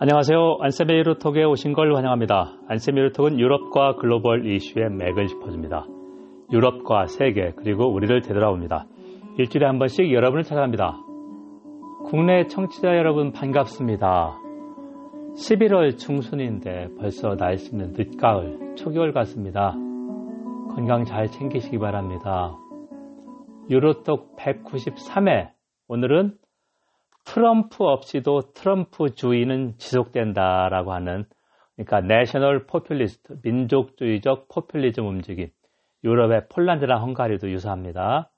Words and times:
안녕하세요. 0.00 0.58
안세미 0.60 0.94
유로톡에 0.94 1.42
오신 1.42 1.72
걸 1.72 1.94
환영합니다. 1.96 2.56
안세미 2.68 2.98
유로톡은 3.00 3.40
유럽과 3.40 3.96
글로벌 3.96 4.46
이슈의 4.46 4.90
맥을 4.90 5.26
짚어줍니다. 5.26 5.86
유럽과 6.52 7.06
세계 7.06 7.52
그리고 7.56 7.92
우리를 7.92 8.20
되돌아옵니다. 8.22 8.86
일주일에 9.38 9.66
한 9.66 9.78
번씩 9.78 10.12
여러분을 10.12 10.44
찾아갑니다. 10.44 10.98
국내 12.04 12.46
청취자 12.46 12.96
여러분 12.96 13.32
반갑습니다. 13.32 14.38
11월 15.36 15.98
중순인데 15.98 16.88
벌써 16.98 17.34
날씨는 17.34 17.94
늦가을, 17.96 18.76
초겨울 18.76 19.12
같습니다. 19.12 19.72
건강 20.74 21.04
잘 21.04 21.28
챙기시기 21.28 21.78
바랍니다. 21.78 22.56
유로톡 23.68 24.36
193회 24.36 25.50
오늘은 25.88 26.34
트럼프 27.28 27.84
없이도 27.84 28.52
트럼프 28.54 29.14
주의는 29.14 29.76
지속된다라고 29.76 30.94
하는 30.94 31.26
그러니까 31.76 32.00
내셔널 32.00 32.66
포퓰리스트 32.66 33.40
민족주의적 33.42 34.48
포퓰리즘 34.48 35.06
움직임 35.06 35.50
유럽의 36.04 36.48
폴란드랑 36.48 37.02
헝가리도 37.02 37.50
유사합니다. 37.50 38.30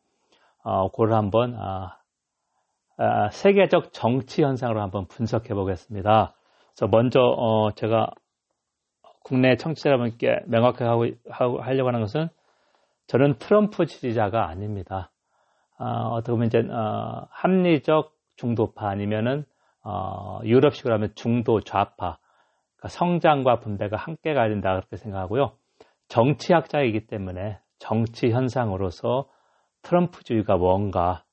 어, 0.65 0.91
그걸 0.91 1.13
한번 1.13 1.55
아, 1.57 1.99
아, 2.97 3.31
세계적 3.31 3.93
정치 3.93 4.43
현상으로 4.43 4.83
한번 4.83 5.07
분석해 5.07 5.55
보겠습니다. 5.55 6.35
그래서 6.75 6.89
먼저 6.91 7.21
어, 7.21 7.71
제가 7.71 8.11
국내 9.23 9.55
청취자 9.55 9.91
여러분께 9.91 10.41
명확하게 10.47 10.85
하고, 11.29 11.61
하려고 11.61 11.89
하는 11.89 12.01
것은 12.01 12.29
저는 13.07 13.39
트럼프 13.39 13.87
지지자가 13.87 14.49
아닙니다. 14.49 15.13
어, 15.79 16.15
어떻게 16.15 16.33
보면 16.33 16.49
이제 16.49 16.59
어, 16.59 17.29
합리적 17.31 18.20
중도파 18.41 18.89
아니면은 18.89 19.45
어, 19.85 20.41
유럽식으로 20.45 20.95
하면 20.95 21.13
중도 21.15 21.61
좌파 21.61 22.19
그러니까 22.77 22.89
성장과 22.89 23.61
분배가 23.61 23.97
함께 23.97 24.33
가야 24.33 24.49
된다 24.49 24.75
그렇게 24.75 24.97
생각하고요. 24.97 25.53
정치학자이기 26.09 27.07
때문에 27.07 27.59
정치 27.79 28.31
현상으로서 28.31 29.29
트럼프주의가 29.83 30.57
뭔가 30.57 31.25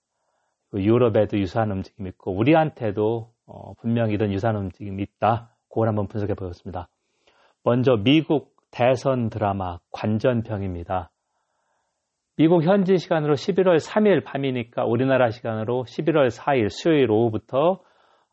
유럽에도 0.74 1.40
유사한 1.40 1.72
움직임이 1.72 2.10
있고 2.10 2.34
우리한테도 2.34 3.32
어, 3.46 3.74
분명히 3.76 4.14
이런 4.14 4.34
유사한 4.34 4.58
움직임이 4.58 5.02
있다. 5.04 5.56
그걸 5.70 5.88
한번 5.88 6.08
분석해 6.08 6.34
보겠습니다. 6.34 6.90
먼저 7.64 7.96
미국 7.96 8.56
대선 8.72 9.30
드라마 9.30 9.80
관전평입니다. 9.92 11.12
미국 12.38 12.64
현지 12.64 12.98
시간으로 12.98 13.34
11월 13.34 13.80
3일 13.80 14.24
밤이니까 14.24 14.86
우리나라 14.86 15.32
시간으로 15.32 15.86
11월 15.86 16.30
4일 16.30 16.70
수요일 16.70 17.10
오후부터 17.10 17.80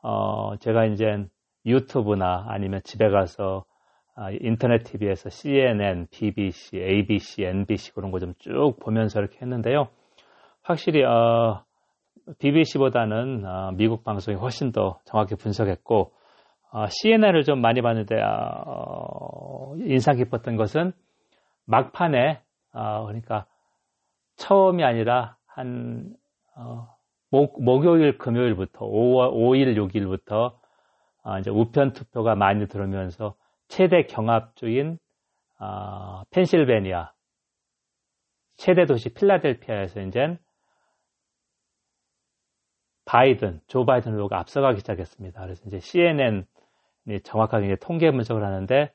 어 0.02 0.56
제가 0.58 0.84
이제 0.86 1.06
유튜브나 1.64 2.44
아니면 2.48 2.83
집에 2.84 3.08
가서 3.08 3.64
아, 4.16 4.30
인터넷 4.30 4.84
TV에서 4.84 5.28
CNN, 5.30 6.06
BBC, 6.11 6.77
ABC, 6.77 7.44
NBC 7.44 7.94
그런 7.94 8.11
거 8.12 8.19
좀 8.20 8.34
쭉 8.38 8.77
보면서 8.80 9.20
이렇게 9.20 9.38
했는데요. 9.41 9.88
확실히 10.62 11.02
어, 11.02 11.64
BBC보다는 12.39 13.44
어, 13.46 13.72
미국 13.72 14.05
방송이 14.05 14.36
훨씬 14.36 14.70
더 14.70 14.98
정확히 15.06 15.34
분석했고 15.34 16.12
어, 16.72 16.86
CNN을 16.89 17.42
좀 17.44 17.61
많이 17.61 17.80
봤는데 17.80 18.16
어, 18.20 19.74
인상 19.78 20.16
깊었던 20.16 20.56
것은 20.56 20.92
막판에 21.66 22.41
어, 22.74 23.06
그러니까 23.06 23.46
처음이 24.36 24.84
아니라 24.84 25.36
한 25.46 26.14
어, 26.56 26.88
목, 27.30 27.62
목요일, 27.62 28.18
금요일부터 28.18 28.86
5월 28.86 29.32
5일, 29.32 29.77
6일부터 29.77 30.54
어, 31.24 31.38
이제 31.38 31.50
우편 31.50 31.92
투표가 31.92 32.34
많이 32.34 32.66
들어오면서 32.68 33.34
최대 33.68 34.05
경합주인 34.05 34.98
어, 35.58 36.22
펜실베니아 36.30 37.12
최대 38.56 38.86
도시 38.86 39.12
필라델피아에서 39.14 40.00
이제 40.02 40.39
바이든, 43.05 43.61
조 43.66 43.84
바이든 43.84 44.14
후보가 44.14 44.39
앞서가기 44.39 44.78
시작했습니다. 44.80 45.40
그래서 45.40 45.62
이제 45.66 45.78
CNN이 45.78 46.45
정확하게 47.22 47.66
이제 47.66 47.77
통계 47.77 48.11
분석을 48.11 48.45
하는데 48.45 48.92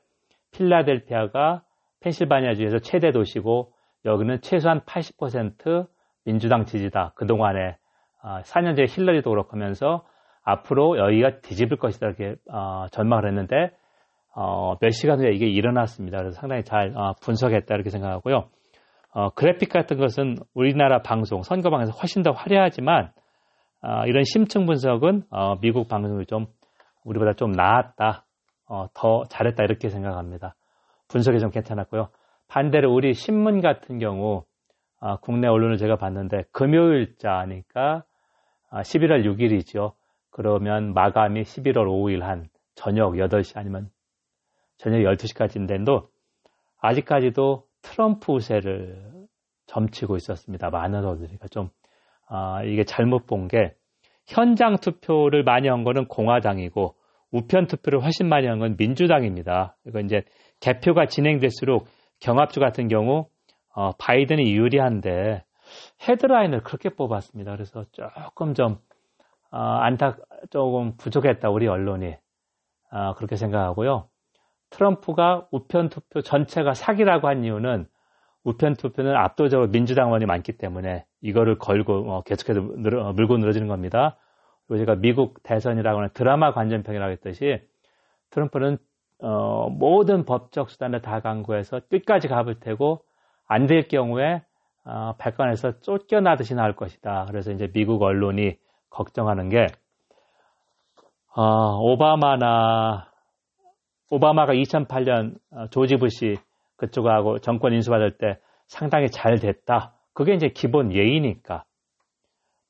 필라델피아가 0.52 1.62
펜실바니아주에서 2.00 2.80
최대 2.80 3.12
도시고 3.12 3.72
여기는 4.04 4.40
최소한 4.40 4.80
80% 4.80 5.86
민주당 6.24 6.64
지지다. 6.64 7.12
그동안에 7.16 7.76
4년째 8.22 8.82
아, 8.82 8.84
힐러리도 8.88 9.30
그렇고 9.30 9.50
하면서 9.52 10.04
앞으로 10.42 10.98
여기가 10.98 11.40
뒤집을 11.40 11.76
것이다 11.76 12.06
이렇게 12.06 12.36
어, 12.50 12.86
전망을 12.90 13.26
했는데 13.28 13.72
어, 14.34 14.76
몇 14.80 14.90
시간 14.90 15.20
후에 15.20 15.32
이게 15.32 15.46
일어났습니다. 15.46 16.18
그래서 16.18 16.38
상당히 16.38 16.64
잘 16.64 16.92
어, 16.96 17.14
분석했다 17.20 17.74
이렇게 17.74 17.90
생각하고요. 17.90 18.48
그래픽 19.34 19.72
같은 19.72 19.98
것은 19.98 20.36
우리나라 20.54 21.02
방송, 21.02 21.42
선거 21.42 21.68
방에서 21.68 21.90
훨씬 21.90 22.22
더 22.22 22.30
화려하지만 22.30 23.10
이런 24.06 24.22
심층 24.22 24.66
분석은 24.66 25.24
미국 25.60 25.88
방송이 25.88 26.26
좀 26.26 26.46
우리보다 27.02 27.32
좀 27.32 27.50
나았다, 27.50 28.24
더 28.94 29.24
잘했다 29.28 29.64
이렇게 29.64 29.88
생각합니다. 29.88 30.54
분석이 31.08 31.40
좀 31.40 31.50
괜찮았고요. 31.50 32.10
반대로 32.50 32.92
우리 32.92 33.14
신문 33.14 33.60
같은 33.60 33.98
경우 33.98 34.44
아, 35.00 35.16
국내 35.18 35.46
언론을 35.46 35.76
제가 35.78 35.96
봤는데 35.96 36.44
금요일자니까 36.52 38.04
아, 38.70 38.82
11월 38.82 39.24
6일이죠. 39.24 39.92
그러면 40.30 40.92
마감이 40.92 41.42
11월 41.42 41.86
5일 41.86 42.20
한 42.20 42.48
저녁 42.74 43.12
8시 43.14 43.56
아니면 43.56 43.88
저녁 44.78 44.98
12시까지인데도 44.98 46.08
아직까지도 46.80 47.64
트럼프 47.82 48.32
우세를 48.32 49.26
점치고 49.66 50.16
있었습니다. 50.16 50.70
많은 50.70 50.98
언론들이니까 51.04 51.48
좀 51.48 51.70
아, 52.28 52.62
이게 52.64 52.84
잘못 52.84 53.26
본 53.26 53.48
게 53.48 53.74
현장 54.26 54.76
투표를 54.76 55.42
많이 55.44 55.68
한 55.68 55.82
거는 55.82 56.06
공화당이고 56.06 56.94
우편 57.32 57.66
투표를 57.66 58.02
훨씬 58.02 58.28
많이 58.28 58.46
한 58.46 58.58
건 58.58 58.76
민주당입니다. 58.76 59.76
이거 59.86 60.00
이제 60.00 60.22
개표가 60.60 61.06
진행될수록 61.06 61.86
경합주 62.20 62.60
같은 62.60 62.88
경우 62.88 63.28
어, 63.74 63.92
바이든이 63.98 64.54
유리한데 64.54 65.44
헤드라인을 66.08 66.62
그렇게 66.62 66.90
뽑았습니다. 66.90 67.52
그래서 67.52 67.84
조금 67.92 68.54
좀 68.54 68.78
어, 69.50 69.58
안타 69.58 70.16
조금 70.50 70.96
부족했다 70.96 71.50
우리 71.50 71.66
언론이 71.66 72.16
어, 72.92 73.14
그렇게 73.14 73.36
생각하고요. 73.36 74.08
트럼프가 74.70 75.48
우편 75.50 75.88
투표 75.88 76.22
전체가 76.22 76.74
사기라고 76.74 77.28
한 77.28 77.44
이유는 77.44 77.86
우편 78.44 78.74
투표는 78.74 79.14
압도적으로 79.16 79.68
민주당원이 79.68 80.26
많기 80.26 80.56
때문에 80.56 81.04
이거를 81.20 81.58
걸고 81.58 82.12
어, 82.12 82.22
계속해서 82.22 82.60
어, 82.60 83.12
물고 83.12 83.36
늘어지는 83.36 83.68
겁니다. 83.68 84.16
그리고 84.66 84.78
제가 84.78 84.96
미국 84.96 85.42
대선이라고 85.42 85.98
하는 85.98 86.10
드라마 86.14 86.52
관전평이라고 86.52 87.12
했듯이 87.12 87.60
트럼프는 88.30 88.78
어, 89.22 89.68
모든 89.70 90.24
법적 90.24 90.70
수단을 90.70 91.02
다 91.02 91.20
강구해서 91.20 91.80
끝까지 91.90 92.28
가볼 92.28 92.60
테고 92.60 93.02
안 93.46 93.66
될 93.66 93.88
경우에 93.88 94.42
어, 94.84 95.14
백관에서 95.18 95.80
쫓겨나듯이 95.80 96.54
나올 96.54 96.74
것이다. 96.74 97.26
그래서 97.28 97.50
이제 97.52 97.68
미국 97.72 98.02
언론이 98.02 98.56
걱정하는 98.88 99.48
게 99.48 99.66
어, 101.36 101.76
오바마나 101.80 103.10
오바마가 104.10 104.54
2008년 104.54 105.36
어, 105.52 105.66
조지 105.68 105.96
부시 105.96 106.36
그쪽하고 106.76 107.38
정권 107.38 107.72
인수받을 107.74 108.18
때 108.18 108.38
상당히 108.66 109.10
잘 109.10 109.38
됐다. 109.38 109.94
그게 110.14 110.34
이제 110.34 110.48
기본 110.48 110.92
예의니까. 110.92 111.64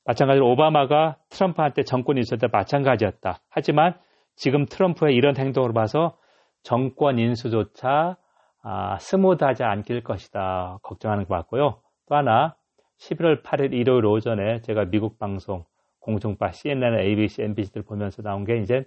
마찬가지로 0.05 0.49
오바마가 0.51 1.17
트럼프한테 1.29 1.83
정권 1.83 2.17
인수할 2.17 2.39
때 2.39 2.47
마찬가지였다. 2.51 3.39
하지만 3.49 3.95
지금 4.35 4.65
트럼프의 4.65 5.15
이런 5.15 5.37
행동을 5.37 5.73
봐서 5.73 6.17
정권 6.63 7.19
인수조차 7.19 8.17
아, 8.63 8.97
스무드하지 8.99 9.63
않길 9.63 10.03
것이다 10.03 10.79
걱정하는 10.83 11.25
것 11.25 11.35
같고요. 11.35 11.79
또 12.07 12.15
하나 12.15 12.55
11월 12.99 13.41
8일 13.41 13.73
일요일 13.73 14.05
오전에 14.05 14.61
제가 14.61 14.85
미국 14.85 15.17
방송 15.17 15.63
공중파 16.01 16.51
CNN, 16.51 16.99
ABC, 16.99 17.43
NBC들 17.43 17.83
보면서 17.83 18.21
나온 18.21 18.45
게 18.45 18.57
이제 18.57 18.83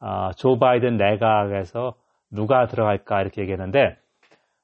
어, 0.00 0.30
조 0.36 0.58
바이든 0.58 0.96
내각에서 0.96 1.94
누가 2.30 2.66
들어갈까 2.66 3.22
이렇게 3.22 3.42
얘기했는데 3.42 3.96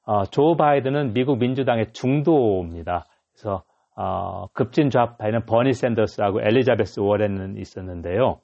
어, 0.05 0.23
조 0.25 0.55
바이든은 0.55 1.13
미국 1.13 1.39
민주당의 1.39 1.91
중도입니다. 1.93 3.05
그래서 3.31 3.63
어, 3.95 4.47
급진 4.53 4.89
좌파에는 4.89 5.45
버니 5.45 5.73
샌더스하고 5.73 6.41
엘리자베스 6.41 6.99
워렌은 6.99 7.57
있었는데요. 7.57 8.39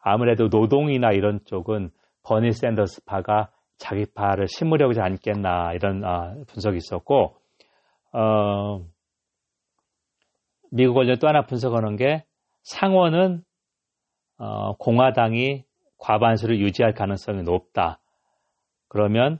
아무래도 0.00 0.48
노동이나 0.48 1.12
이런 1.12 1.40
쪽은 1.44 1.90
버니 2.24 2.52
샌더스 2.52 3.04
파가 3.04 3.50
자기 3.78 4.06
파를 4.06 4.48
심으려고 4.48 4.90
하지 4.90 5.00
않겠나 5.00 5.72
이런 5.74 6.04
어, 6.04 6.44
분석이 6.48 6.76
있었고 6.76 7.36
어, 8.12 8.84
미국 10.70 10.96
언론 10.96 11.18
또 11.20 11.28
하나 11.28 11.46
분석하는 11.46 11.96
게 11.96 12.24
상원은 12.62 13.44
어, 14.38 14.76
공화당이 14.76 15.64
과반수를 15.98 16.58
유지할 16.58 16.94
가능성이 16.94 17.42
높다. 17.42 18.00
그러면 18.88 19.38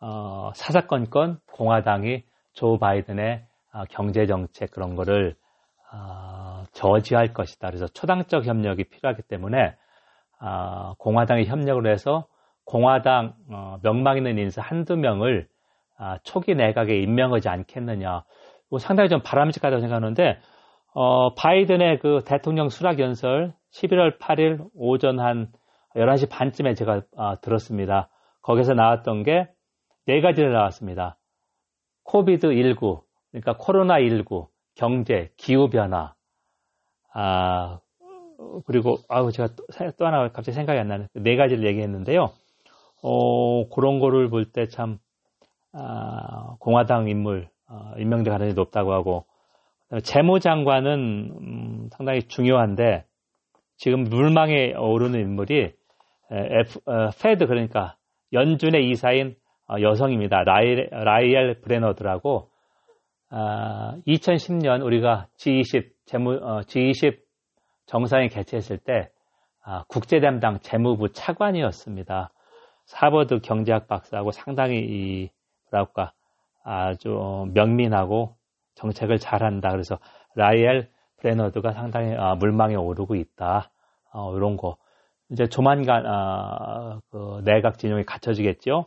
어, 0.00 0.52
사사건건 0.54 1.40
공화당이 1.52 2.24
조 2.52 2.78
바이든의 2.78 3.46
어, 3.72 3.84
경제 3.90 4.26
정책 4.26 4.70
그런 4.70 4.94
거를 4.94 5.36
어, 5.92 6.64
저지할 6.72 7.32
것이다. 7.32 7.68
그래서 7.68 7.86
초당적 7.86 8.44
협력이 8.46 8.84
필요하기 8.84 9.22
때문에 9.22 9.58
어, 9.58 9.83
공화당이 10.98 11.46
협력을 11.46 11.86
해서 11.90 12.26
공화당 12.64 13.34
어, 13.50 13.78
명망 13.82 14.16
있는 14.16 14.38
인사 14.38 14.62
한두 14.62 14.96
명을 14.96 15.48
아, 15.98 16.18
초기 16.24 16.54
내각에 16.54 16.96
임명하지 16.98 17.48
않겠느냐. 17.48 18.24
상당히 18.80 19.08
좀 19.08 19.20
바람직하다고 19.22 19.80
생각하는데 19.80 20.38
어, 20.94 21.34
바이든의 21.34 21.98
그 22.00 22.22
대통령 22.26 22.68
수락 22.68 22.98
연설 22.98 23.54
11월 23.72 24.18
8일 24.18 24.66
오전 24.74 25.20
한 25.20 25.48
11시 25.94 26.28
반쯤에 26.30 26.74
제가 26.74 27.02
아, 27.16 27.34
들었습니다. 27.36 28.08
거기서 28.42 28.74
나왔던 28.74 29.22
게 29.22 29.54
네 30.06 30.20
가지를 30.20 30.52
나왔습니다. 30.52 31.16
코비드 32.02 32.52
19, 32.52 33.02
그러니까 33.30 33.56
코로나 33.56 33.98
19, 33.98 34.48
경제, 34.74 35.30
기후 35.36 35.70
변화, 35.70 36.14
아 37.14 37.78
그리고 38.66 38.96
아우 39.08 39.30
제가 39.32 39.48
또, 39.56 39.64
또 39.98 40.06
하나 40.06 40.28
갑자기 40.28 40.52
생각이 40.52 40.78
안 40.78 40.88
나는 40.88 41.08
네 41.14 41.36
가지를 41.36 41.66
얘기했는데요. 41.66 42.30
어 43.02 43.68
그런 43.68 43.98
거를 44.00 44.28
볼 44.30 44.52
때 44.52 44.66
참 44.66 44.98
아, 45.72 46.54
공화당 46.60 47.08
인물 47.08 47.48
어, 47.68 47.92
임명될 47.98 48.30
가능성이 48.30 48.54
높다고 48.54 48.92
하고 48.92 49.24
재무 50.04 50.38
장관은 50.40 50.92
음, 51.40 51.88
상당히 51.90 52.22
중요한데 52.22 53.04
지금 53.76 54.04
물망에 54.04 54.74
오르는 54.74 55.18
인물이 55.20 55.72
F, 56.30 56.80
어, 56.86 57.10
Fed 57.20 57.46
그러니까 57.46 57.96
연준의 58.32 58.88
이사인 58.90 59.34
어, 59.68 59.76
여성입니다. 59.80 60.44
라이, 60.44 60.76
라이엘 60.90 61.60
브레너드라고 61.60 62.50
아, 63.30 63.96
2010년 64.06 64.84
우리가 64.84 65.26
G20 65.38 65.88
재무 66.06 66.34
어, 66.34 66.60
G20 66.60 67.18
정상회 67.86 68.28
개최했을 68.28 68.78
때 68.78 69.10
아, 69.62 69.84
국제 69.88 70.20
담당 70.20 70.58
재무부 70.60 71.12
차관이었습니다. 71.12 72.30
하버드 72.84 73.40
경제학 73.40 73.88
박사하고 73.88 74.30
상당히 74.30 74.76
이 74.78 75.30
뭐랄까 75.70 76.12
아주 76.62 77.46
명민하고 77.54 78.36
정책을 78.74 79.18
잘한다. 79.18 79.70
그래서 79.70 79.98
라이엘 80.34 80.90
브레너드가 81.18 81.72
상당히 81.72 82.14
아, 82.16 82.34
물망에 82.34 82.74
오르고 82.74 83.14
있다. 83.14 83.70
어, 84.12 84.36
이런 84.36 84.56
거. 84.56 84.76
이제 85.30 85.46
조만간 85.46 86.04
아, 86.06 87.00
그 87.10 87.40
내각 87.44 87.78
진용이 87.78 88.04
갖춰지겠죠. 88.04 88.86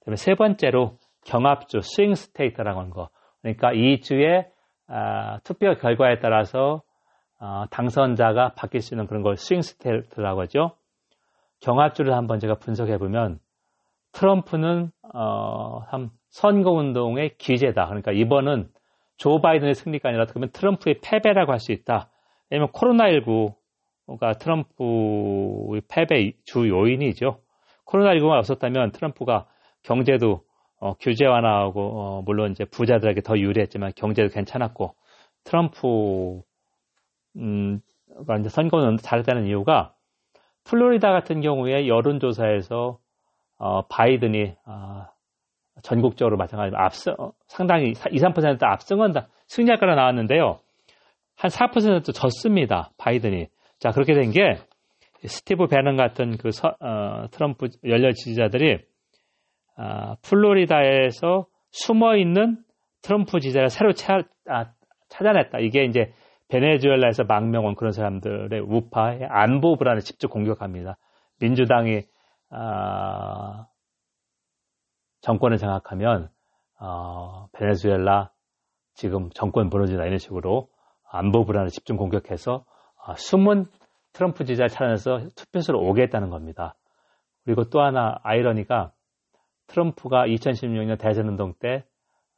그다음에 0.00 0.16
세 0.16 0.34
번째로 0.34 0.96
경합주 1.24 1.80
swing 1.82 2.14
state라고 2.14 2.78
하는 2.78 2.90
거. 2.90 3.10
그러니까 3.42 3.72
이 3.72 4.00
주에 4.00 4.48
아, 4.88 5.38
투표 5.44 5.74
결과에 5.74 6.20
따라서 6.20 6.76
어, 6.76 6.85
당선자가 7.70 8.54
바뀔 8.54 8.80
수 8.80 8.94
있는 8.94 9.06
그런 9.06 9.22
걸 9.22 9.36
swing 9.36 9.62
state라고 9.62 10.42
하죠. 10.42 10.72
경합주를 11.60 12.14
한번 12.14 12.38
제가 12.38 12.56
분석해 12.56 12.98
보면 12.98 13.38
트럼프는 14.12 14.90
어, 15.14 15.80
선거 16.30 16.70
운동의 16.72 17.36
귀재다. 17.38 17.86
그러니까 17.86 18.12
이번은 18.12 18.68
조 19.16 19.40
바이든의 19.40 19.74
승리가 19.74 20.08
아니라 20.08 20.26
그러면 20.26 20.50
트럼프의 20.52 21.00
패배라고 21.02 21.52
할 21.52 21.58
수 21.58 21.72
있다. 21.72 22.10
왜냐면 22.50 22.70
코로나19가 22.72 24.38
트럼프의 24.38 25.82
패배 25.88 26.32
주 26.44 26.68
요인이죠. 26.68 27.40
코로나19가 27.86 28.38
없었다면 28.38 28.92
트럼프가 28.92 29.46
경제도 29.82 30.42
어, 30.78 30.94
규제 31.00 31.24
완화하고 31.26 31.80
어, 31.80 32.22
물론 32.22 32.50
이제 32.50 32.64
부자들에게 32.64 33.22
더 33.22 33.38
유리했지만 33.38 33.92
경제도 33.96 34.28
괜찮았고 34.28 34.94
트럼프 35.44 36.42
음, 37.36 37.80
이제 38.40 38.48
선거는 38.48 38.96
잘했다는 38.98 39.46
이유가 39.46 39.94
플로리다 40.64 41.12
같은 41.12 41.40
경우에 41.40 41.86
여론조사에서 41.86 42.98
어, 43.58 43.82
바이든이 43.88 44.54
어, 44.66 45.06
전국적으로 45.82 46.36
마찬가지로 46.36 46.78
앞서 46.78 47.14
어, 47.18 47.32
상당히 47.46 47.90
2, 47.90 47.92
3% 47.94 48.62
앞승한다 48.62 49.28
승리할 49.46 49.78
거라 49.78 49.94
나왔는데요. 49.94 50.58
한 51.36 51.50
4% 51.50 52.14
졌습니다. 52.14 52.90
바이든이. 52.96 53.48
자 53.78 53.90
그렇게 53.90 54.14
된 54.14 54.32
게 54.32 54.56
스티브 55.24 55.66
배넌 55.66 55.96
같은 55.96 56.36
그 56.36 56.50
서, 56.50 56.76
어, 56.80 57.26
트럼프 57.30 57.68
연려 57.84 58.12
지지자들이 58.12 58.78
어, 59.78 60.14
플로리다에서 60.22 61.46
숨어 61.70 62.16
있는 62.16 62.58
트럼프 63.02 63.40
지지자를 63.40 63.70
새로 63.70 63.92
차, 63.92 64.22
아, 64.48 64.66
찾아냈다. 65.08 65.58
이게 65.60 65.84
이제 65.84 66.12
베네수엘라에서 66.48 67.24
망명온 67.24 67.74
그런 67.74 67.92
사람들의 67.92 68.60
우파의 68.60 69.26
안보 69.28 69.76
불안을 69.76 70.00
직접 70.00 70.28
공격합니다. 70.28 70.96
민주당이 71.40 72.02
아, 72.50 73.66
정권을 75.20 75.58
장악하면 75.58 76.30
어, 76.78 77.48
베네수엘라 77.52 78.30
지금 78.94 79.30
정권 79.30 79.68
무너지다 79.68 80.04
이런 80.04 80.18
식으로 80.18 80.68
안보 81.10 81.44
불안을 81.44 81.70
집중 81.70 81.96
공격해서 81.96 82.64
어, 83.06 83.14
숨은 83.16 83.66
트럼프 84.12 84.44
지지자를 84.44 84.68
찾아내서 84.68 85.28
투표소로 85.34 85.80
오겠다는 85.80 86.30
겁니다. 86.30 86.76
그리고 87.44 87.64
또 87.64 87.80
하나 87.82 88.18
아이러니가 88.22 88.92
트럼프가 89.66 90.26
2016년 90.26 90.98
대선 90.98 91.28
운동 91.28 91.54
때 91.58 91.84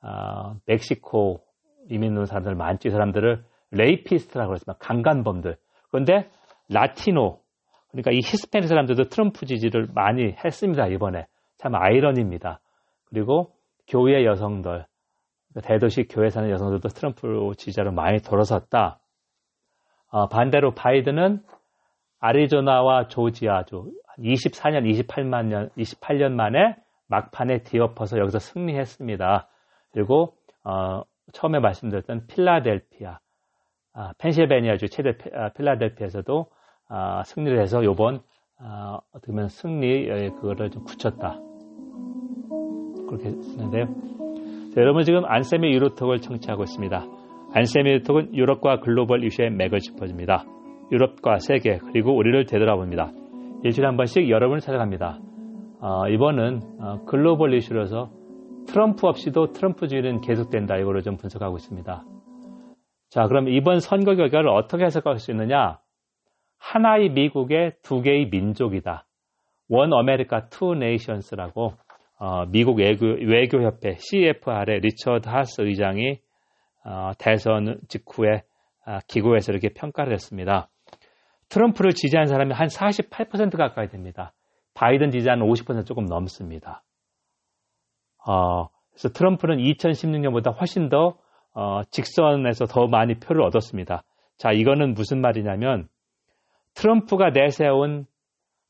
어, 0.03 0.57
멕시코 0.67 1.45
이민 1.91 2.17
온 2.17 2.27
사람들 2.27 2.55
많지 2.55 2.91
사람들을 2.91 3.45
rapist라고 3.71 4.49
그랬지만 4.49 4.77
강간범들. 4.79 5.57
그런데 5.91 6.31
라티노 6.69 7.41
그러니까 7.91 8.11
이 8.13 8.17
히스패닉 8.19 8.69
사람들도 8.69 9.05
트럼프 9.05 9.47
지지를 9.47 9.89
많이 9.95 10.35
했습니다 10.45 10.87
이번에 10.89 11.27
참 11.57 11.75
아이러니입니다. 11.75 12.61
그리고 13.07 13.53
교외 13.89 14.25
여성들, 14.25 14.85
대도시 15.63 16.05
교외 16.09 16.29
사는 16.29 16.51
여성들도 16.51 16.89
트럼프 16.89 17.53
지지자로 17.57 17.93
많이 17.93 18.21
돌아섰다. 18.21 19.01
어, 20.11 20.29
반대로 20.29 20.75
바이든은 20.75 21.43
아리조나와 22.21 23.09
조지아주 23.09 23.91
24년, 24.19 24.85
28만 24.85 25.47
년, 25.47 25.71
28년 25.77 26.33
만에 26.33 26.77
막판에 27.09 27.63
뒤엎어서 27.63 28.19
여기서 28.19 28.39
승리했습니다. 28.39 29.49
그리고 29.93 30.35
어, 30.65 31.03
처음에 31.33 31.61
말씀드렸던 31.61 32.27
필라델피아, 32.27 33.11
아, 33.11 33.19
펜실베니아주 34.19 34.89
최대 34.89 35.15
아, 35.35 35.51
필라델피아에서도 35.51 36.47
아, 36.89 37.23
승리를 37.25 37.61
해서 37.61 37.85
요번 37.85 38.21
아, 38.61 38.99
어떻게 39.13 39.33
보면 39.33 39.49
승리 39.49 40.07
그거를 40.31 40.71
좀 40.71 40.85
굳혔다. 40.85 41.39
그렇게 43.09 43.31
쓰는데요. 43.31 43.87
자, 44.75 44.81
여러분 44.81 45.05
지금 45.05 45.25
안쌤의 45.25 45.73
유로톡을 45.73 46.21
청취하고 46.21 46.63
있습니다. 46.65 47.07
안쌤의 47.55 47.93
유로톡은 47.93 48.35
유럽과 48.35 48.81
글로벌 48.81 49.25
이슈의 49.25 49.51
맥을 49.51 49.79
짚어줍니다. 49.79 50.45
유럽과 50.93 51.39
세계 51.39 51.79
그리고 51.79 52.17
우리를 52.17 52.47
되돌아봅니다. 52.47 53.11
일주일에 53.65 53.87
한 53.87 53.97
번씩 53.97 54.29
여러분을 54.29 54.61
찾아갑니다. 54.61 55.19
어, 55.81 56.09
이번은 56.09 56.61
어, 56.81 57.05
글로벌 57.07 57.55
이슈로서 57.55 58.11
트럼프 58.67 59.07
없이도 59.07 59.53
트럼프 59.53 59.89
주의는 59.89 60.21
계속된다 60.21 60.77
이거를 60.77 61.03
좀 61.03 61.17
분석하고 61.17 61.57
있습니다. 61.57 62.05
자 63.09 63.27
그럼 63.27 63.49
이번 63.49 63.81
선거 63.81 64.15
결과를 64.15 64.49
어떻게 64.51 64.85
해석할 64.85 65.19
수 65.19 65.31
있느냐? 65.31 65.79
하나의 66.59 67.11
미국의 67.11 67.77
두 67.83 68.03
개의 68.03 68.29
민족이다. 68.29 69.07
One 69.69 69.93
America 69.93 70.49
Two 70.49 70.75
Nations라고 70.75 71.73
어, 72.21 72.47
미국 72.47 72.79
외교, 72.79 73.07
외교 73.07 73.63
협회 73.63 73.97
CFR의 73.99 74.81
리처드 74.81 75.29
하스 75.29 75.61
의장이 75.61 76.19
어, 76.85 77.13
대선 77.19 77.81
직후에 77.89 78.43
어, 78.87 78.99
기고에서 79.07 79.53
이렇게 79.53 79.69
평가를 79.69 80.13
했습니다. 80.13 80.69
트럼프를 81.49 81.93
지지한 81.93 82.27
사람이 82.27 82.53
한 82.53 82.69
48% 82.69 83.57
가까이 83.57 83.89
됩니다. 83.89 84.33
바이든 84.75 85.11
지지하는 85.11 85.47
50% 85.47 85.87
조금 85.87 86.07
넘습니다. 86.07 86.83
어, 88.27 88.69
그래서 88.91 89.11
트럼프는 89.11 89.59
2016년보다 89.59 90.59
훨씬 90.59 90.89
더 90.89 91.19
어, 91.59 91.83
직선에서 91.91 92.67
더 92.67 92.87
많이 92.87 93.19
표를 93.19 93.43
얻었습니다. 93.43 94.05
자, 94.37 94.53
이거는 94.53 94.95
무슨 94.95 95.21
말이냐면 95.21 95.89
트럼프가 96.75 97.31
내세운 97.31 98.07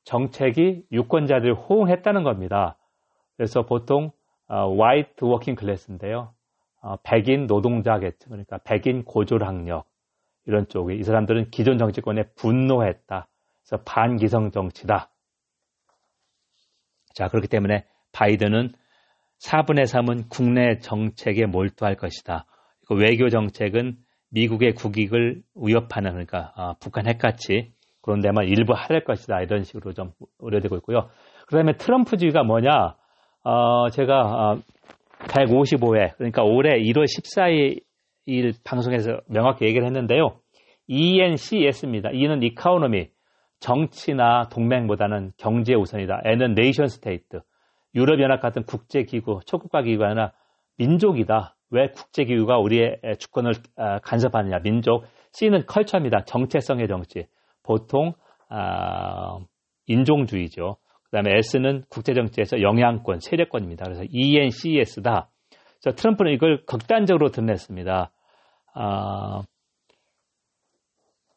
정책이 0.04 0.84
유권자들 0.90 1.52
호응했다는 1.52 2.22
겁니다. 2.22 2.78
그래서 3.36 3.66
보통 3.66 4.10
white 4.46 5.22
working 5.22 5.56
class인데요. 5.56 6.32
어, 6.80 6.96
백인 7.02 7.46
노동자 7.46 7.98
계층, 7.98 8.30
그러니까 8.30 8.56
백인 8.64 9.04
고졸학력 9.04 9.84
이런 10.46 10.66
쪽에 10.66 10.94
이 10.94 11.02
사람들은 11.02 11.50
기존 11.50 11.76
정치권에 11.76 12.30
분노했다. 12.36 13.28
그래서 13.66 13.84
반기성 13.84 14.50
정치다. 14.50 15.10
자, 17.12 17.28
그렇기 17.28 17.48
때문에 17.48 17.84
바이든은 18.12 18.72
4분의 19.40 19.82
3은 19.82 20.30
국내 20.30 20.78
정책에 20.78 21.44
몰두할 21.44 21.94
것이다. 21.96 22.46
외교 22.94 23.28
정책은 23.28 23.96
미국의 24.30 24.74
국익을 24.74 25.42
위협하는 25.54 26.10
그러니까 26.12 26.52
어, 26.56 26.74
북한 26.80 27.06
핵같이 27.06 27.72
그런 28.02 28.20
데만 28.20 28.46
일부 28.46 28.72
할애될 28.74 29.04
것이다 29.04 29.40
이런 29.42 29.64
식으로 29.64 29.92
좀 29.92 30.12
우려되고 30.38 30.76
있고요. 30.78 31.08
그다음에 31.46 31.76
트럼프주의가 31.76 32.42
뭐냐? 32.42 32.94
어, 33.44 33.88
제가 33.90 34.20
어, 34.20 34.58
155회 35.20 36.16
그러니까 36.16 36.42
올해 36.42 36.78
1월 36.80 37.04
14일 37.04 38.54
방송에서 38.64 39.20
명확히 39.28 39.66
얘기를 39.66 39.86
했는데요. 39.86 40.38
ENCS입니다. 40.86 42.10
E는 42.12 42.42
economy 42.42 43.08
정치나 43.60 44.48
동맹보다는 44.50 45.32
경제 45.36 45.74
우선이다. 45.74 46.22
N은 46.24 46.54
nation 46.54 46.86
state 46.86 47.40
유럽연합 47.94 48.40
같은 48.40 48.62
국제기구 48.64 49.40
초국가 49.46 49.82
아니라 50.06 50.32
민족이다. 50.76 51.56
왜 51.70 51.88
국제기구가 51.88 52.58
우리의 52.58 53.00
주권을 53.18 53.52
아, 53.76 53.98
간섭하느냐. 53.98 54.60
민족. 54.60 55.04
C는 55.32 55.66
culture입니다. 55.66 56.24
정체성의 56.24 56.88
정치. 56.88 57.26
보통 57.62 58.14
아, 58.48 59.38
인종주의죠. 59.86 60.76
그 61.04 61.10
다음에 61.10 61.38
S는 61.38 61.84
국제정치에서 61.88 62.60
영향권, 62.60 63.20
세력권입니다. 63.20 63.84
그래서 63.84 64.04
ENCS다. 64.10 65.30
그래서 65.80 65.96
트럼프는 65.96 66.32
이걸 66.32 66.64
극단적으로 66.66 67.30
드러냈습니다. 67.30 68.10
아, 68.74 69.42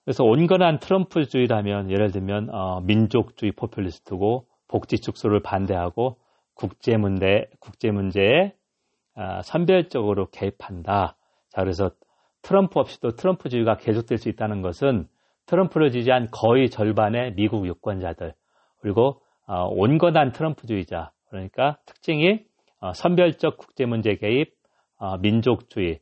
그래서 0.04 0.24
온건한 0.24 0.80
트럼프주의라면 0.80 1.92
예를 1.92 2.12
들면 2.12 2.50
어, 2.50 2.82
민족주의 2.82 3.52
포퓰리스트고 3.52 4.46
복지 4.68 4.98
축소를 4.98 5.42
반대하고 5.42 6.18
국제 6.54 6.98
문제 6.98 7.46
국제 7.60 7.92
문제에 7.92 8.48
아, 8.48 8.61
선별적으로 9.44 10.30
개입한다. 10.30 11.16
자, 11.50 11.62
그래서 11.62 11.92
트럼프 12.42 12.80
없이도 12.80 13.16
트럼프주의가 13.16 13.78
계속될 13.78 14.18
수 14.18 14.30
있다는 14.30 14.62
것은 14.62 15.08
트럼프를 15.46 15.92
지지한 15.92 16.30
거의 16.32 16.70
절반의 16.70 17.36
미국 17.36 17.68
유권자들 17.68 18.34
그리고 18.80 19.22
어, 19.48 19.66
온건한 19.68 20.32
트럼프주의자 20.32 21.12
그러니까 21.30 21.78
특징이 21.86 22.46
어, 22.80 22.94
선별적 22.94 23.58
국제 23.58 23.86
문제 23.86 24.16
개입, 24.16 24.54
어, 24.98 25.18
민족주의, 25.18 26.00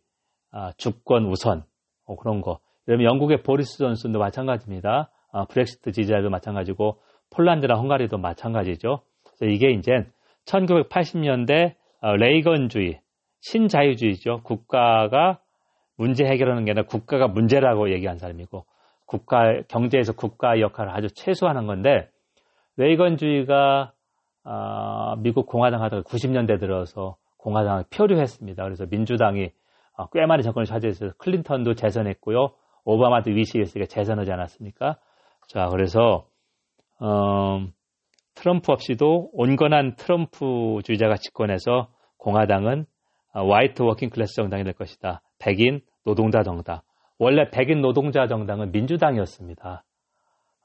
어, 0.52 0.72
주권 0.78 1.26
우선 1.26 1.64
어, 2.06 2.16
그런 2.16 2.42
거. 2.42 2.60
그러면 2.86 3.06
영국의 3.06 3.44
보리스 3.44 3.78
존슨도 3.78 4.18
마찬가지입니다. 4.18 5.12
어, 5.32 5.46
브렉시트 5.46 5.92
지지자도 5.92 6.30
마찬가지고 6.30 7.02
폴란드나 7.32 7.76
헝가리도 7.76 8.18
마찬가지죠. 8.18 9.02
그래서 9.24 9.46
이게 9.54 9.72
이제 9.72 9.92
1980년대 10.46 11.74
어, 11.74 11.79
레이건주의, 12.02 13.02
신자유주의죠. 13.42 14.42
국가가 14.44 15.40
문제 15.98 16.26
해결하는 16.26 16.66
게 16.66 16.72
아니라 16.72 16.86
국가가 16.86 17.28
문제라고 17.28 17.92
얘기한 17.92 18.18
사람이고 18.18 18.66
국가 19.06 19.62
경제에서 19.68 20.14
국가 20.14 20.60
역할을 20.60 20.92
아주 20.96 21.08
최소화하는 21.14 21.68
건데 21.68 22.10
레이건주의가 22.78 23.92
어, 24.46 25.16
미국 25.18 25.48
공화당 25.48 25.84
하다가 25.84 26.04
90년대 26.04 26.60
들어서 26.60 27.18
공화당을 27.38 27.86
표류했습니다. 27.90 28.64
그래서 28.64 28.86
민주당이 28.90 29.52
어, 29.98 30.08
꽤 30.14 30.26
많이 30.26 30.44
정권을 30.44 30.66
차지해서 30.66 31.12
클린턴도 31.18 31.74
재선했고요. 31.74 32.52
오바마도 32.86 33.32
위시했으니까 33.32 33.88
재선하지 33.88 34.32
않았습니까? 34.32 34.98
자, 35.48 35.68
그래서 35.68 36.26
어, 37.00 37.68
트럼프 38.40 38.72
없이도 38.72 39.32
온건한 39.34 39.96
트럼프주의자가 39.98 41.16
집권해서 41.16 41.90
공화당은 42.18 42.86
어, 43.34 43.46
white 43.46 43.82
working 43.82 44.10
class 44.10 44.36
정당이 44.36 44.64
될 44.64 44.74
것이다. 44.74 45.22
백인 45.40 45.82
노동자 46.06 46.42
정당. 46.42 46.80
원래 47.18 47.50
백인 47.50 47.82
노동자 47.82 48.28
정당은 48.28 48.72
민주당이었습니다. 48.72 49.84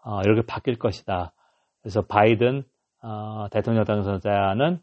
어, 0.05 0.21
이렇게 0.21 0.43
바뀔 0.47 0.79
것이다. 0.79 1.33
그래서 1.83 2.03
바이든 2.03 2.63
어, 3.03 3.49
대통령 3.51 3.85
당선자는 3.85 4.79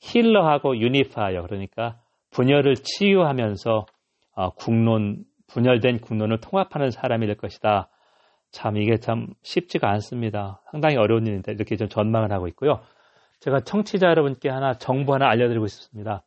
healer하고 0.00 0.78
unifier 0.78 1.42
그러니까 1.42 1.98
분열을 2.30 2.76
치유하면서 2.76 3.86
어, 4.36 4.50
국론 4.54 5.24
분열된 5.48 6.00
국론을 6.00 6.40
통합하는 6.40 6.90
사람이 6.90 7.26
될 7.26 7.36
것이다. 7.36 7.90
참 8.52 8.76
이게 8.76 8.98
참 8.98 9.28
쉽지가 9.42 9.88
않습니다. 9.90 10.60
상당히 10.70 10.96
어려운 10.96 11.26
일인데 11.26 11.52
이렇게 11.52 11.76
좀 11.76 11.88
전망을 11.88 12.32
하고 12.32 12.46
있고요. 12.48 12.80
제가 13.40 13.60
청취자 13.60 14.06
여러분께 14.08 14.48
하나 14.48 14.74
정보 14.74 15.14
하나 15.14 15.28
알려드리고 15.28 15.66
싶습니다. 15.66 16.22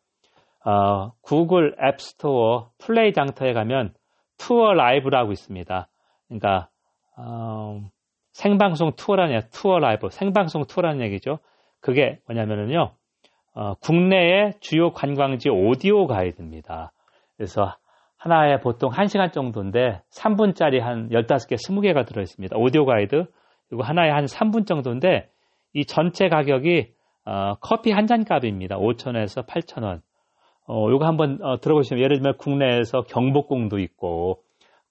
어, 0.66 1.12
구글 1.22 1.76
앱스토어 1.82 2.72
플레이 2.80 3.14
장터에 3.14 3.54
가면 3.54 3.94
투어 4.38 4.74
라이브라고 4.74 5.32
있습니다. 5.32 5.88
그러니까 6.28 6.70
어, 7.16 7.82
생방송 8.34 8.94
투어라는 8.98 9.42
투어 9.52 9.80
라이브, 9.80 10.10
생방송 10.10 10.66
투어라는 10.66 11.02
얘기죠. 11.06 11.40
그게 11.80 12.20
뭐냐면은요, 12.28 12.92
어, 13.54 13.74
국내의 13.76 14.56
주요 14.60 14.92
관광지 14.92 15.50
오디오 15.50 16.08
가이드입니다. 16.08 16.92
그래서 17.38 17.78
하나에 18.26 18.60
보통 18.60 18.90
1시간 18.90 19.32
정도인데 19.32 20.02
3분짜리 20.12 20.80
한 20.80 21.10
15개, 21.10 21.54
20개가 21.58 22.08
들어있습니다. 22.08 22.58
오디오 22.58 22.84
가이드. 22.86 23.26
그리고 23.70 23.84
하나에 23.84 24.10
한 24.10 24.26
3분 24.26 24.66
정도인데 24.66 25.30
이 25.74 25.86
전체 25.86 26.28
가격이 26.28 26.88
어, 27.26 27.54
커피 27.62 27.92
한 27.92 28.08
잔 28.08 28.24
값입니다. 28.26 28.78
5천원에서 28.78 29.46
8천원. 29.46 30.02
어, 30.68 30.88
요거 30.90 31.06
한번 31.06 31.38
어, 31.44 31.60
들어보시면 31.60 32.04
예를 32.04 32.18
들면 32.18 32.38
국내에서 32.38 33.04
경복궁도 33.04 33.78
있고 33.78 34.42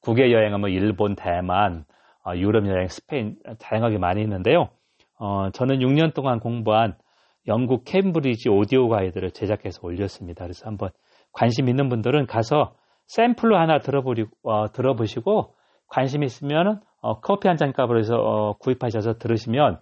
국외 0.01 0.33
여행은 0.33 0.61
뭐 0.61 0.69
일본, 0.69 1.17
대만, 1.17 1.87
어, 2.25 2.37
유럽 2.37 2.69
여행, 2.69 2.87
스페인 2.87 3.37
다양하게 3.59 3.99
많이 3.99 4.23
있는데요. 4.23 4.69
어, 5.19 5.51
저는 5.51 5.81
6년 5.81 6.15
동안 6.15 6.39
공부한 6.39 6.95
영국 7.49 7.85
캠브리지 7.85 8.49
오디오 8.49 8.89
가이드를 8.89 9.33
제작해서 9.33 9.81
올렸습니다. 9.83 10.45
그래서 10.45 10.67
한번 10.67 10.91
관심 11.33 11.69
있는 11.69 11.89
분들은 11.89 12.27
가서 12.27 12.75
샘플로 13.07 13.57
하나 13.57 13.79
들어보리, 13.81 14.27
어, 14.43 14.73
들어보시고 14.73 15.55
관심 15.89 16.23
있으면 16.23 16.81
어, 17.01 17.21
커피 17.21 17.49
한 17.49 17.57
잔 17.57 17.73
값으로 17.73 17.99
해서 17.99 18.17
어, 18.17 18.57
구입하셔서 18.59 19.19
들으시면 19.19 19.79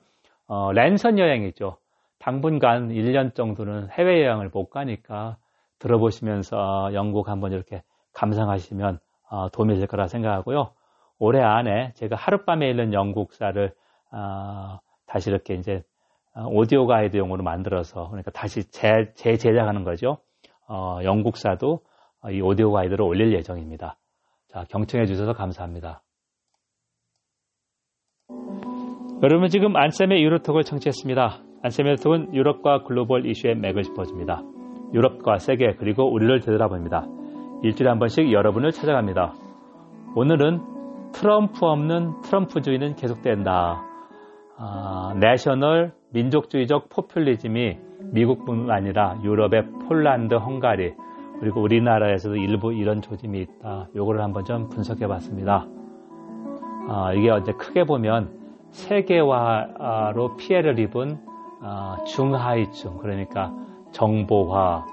어, 0.49 0.73
랜선 0.73 1.19
여행이죠. 1.19 1.77
당분간 2.19 2.89
1년 2.91 3.35
정도는 3.35 3.89
해외여행을 3.91 4.51
못 4.53 4.71
가니까 4.71 5.37
들어보시면서 5.79 6.91
영국 6.95 7.29
한번 7.29 7.53
이렇게 7.53 7.83
감상하시면 8.15 8.99
어, 9.31 9.49
도움이 9.51 9.77
될 9.77 9.87
거라 9.87 10.07
생각하고요. 10.07 10.73
올해 11.19 11.41
안에 11.41 11.93
제가 11.95 12.17
하룻밤에 12.17 12.69
읽는 12.71 12.93
영국사를 12.93 13.73
어, 14.13 14.79
다시 15.07 15.31
이렇게 15.31 15.55
이제 15.55 15.83
어, 16.35 16.47
오디오 16.49 16.87
가이드용으로 16.87 17.43
만들어서 17.43 18.09
그러니까 18.09 18.31
다시 18.33 18.71
재, 18.71 19.13
재제작하는 19.15 19.85
거죠. 19.85 20.19
어, 20.69 20.99
영국사도 21.03 21.81
이 22.31 22.41
오디오 22.41 22.71
가이드를 22.71 23.03
올릴 23.03 23.33
예정입니다. 23.33 23.97
자, 24.49 24.65
경청해 24.69 25.07
주셔서 25.07 25.33
감사합니다. 25.33 26.03
여러분 29.23 29.49
지금 29.49 29.77
안쌤의 29.77 30.23
유로톡을 30.23 30.63
청취했습니다. 30.63 31.43
안쌤의 31.63 31.93
유로톡은 31.93 32.35
유럽과 32.35 32.83
글로벌 32.85 33.27
이슈의 33.27 33.57
맥을 33.57 33.83
짚어줍니다. 33.83 34.43
유럽과 34.93 35.39
세계 35.39 35.75
그리고 35.75 36.13
우리를 36.13 36.41
되돌아봅니다. 36.41 37.07
일주일에 37.63 37.89
한 37.89 37.99
번씩 37.99 38.33
여러분을 38.33 38.73
찾아갑니다. 38.73 39.33
오늘은 40.15 41.13
트럼프 41.13 41.65
없는 41.65 42.21
트럼프주의는 42.23 42.97
계속된다. 42.97 43.85
아, 44.59 45.15
내셔널 45.19 45.93
민족주의적 46.13 46.89
포퓰리즘이 46.89 47.79
미국뿐 48.13 48.71
아니라 48.71 49.19
유럽의 49.23 49.63
폴란드, 49.89 50.35
헝가리 50.35 50.95
그리고 51.43 51.61
우리나라에서도 51.61 52.37
일부 52.37 52.73
이런 52.73 53.03
조짐이 53.03 53.41
있다. 53.41 53.89
요거를 53.97 54.23
한번 54.23 54.45
좀 54.45 54.69
분석해 54.69 55.09
봤습니다. 55.09 55.67
아, 56.89 57.13
이게 57.15 57.37
이제 57.37 57.51
크게 57.55 57.83
보면 57.83 58.31
세계화로 58.71 60.37
피해를 60.37 60.79
입은 60.79 61.19
아, 61.61 61.99
중하위층 62.07 62.99
그러니까 62.99 63.53
정보화, 63.91 64.87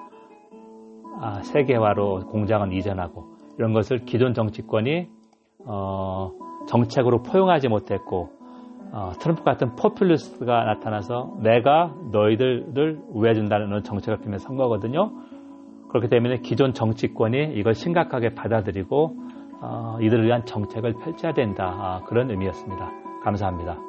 아, 1.21 1.41
세계화로 1.43 2.25
공장은 2.31 2.71
이전하고 2.71 3.25
이런 3.59 3.71
것을 3.71 4.05
기존 4.05 4.33
정치권이 4.33 5.07
어, 5.67 6.31
정책으로 6.67 7.21
포용하지 7.21 7.67
못했고 7.67 8.31
어, 8.91 9.11
트럼프 9.19 9.43
같은 9.43 9.75
포퓰리스트가 9.75 10.63
나타나서 10.63 11.37
내가 11.43 11.93
너희들을 12.11 13.01
우회해준다는 13.09 13.83
정책을 13.83 14.21
피면 14.21 14.39
선거거든요. 14.39 15.28
그렇기 15.89 16.08
때문에 16.08 16.38
기존 16.38 16.74
정치권이 16.74 17.53
이걸 17.55 17.74
심각하게 17.74 18.36
받아들이고 18.36 19.15
어, 19.62 19.98
이들을 20.01 20.25
위한 20.25 20.46
정책을 20.46 20.93
펼쳐야 20.93 21.34
된다. 21.34 21.65
아, 21.65 22.01
그런 22.05 22.29
의미였습니다. 22.29 22.91
감사합니다. 23.24 23.88